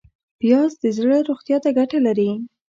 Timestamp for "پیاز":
0.39-0.71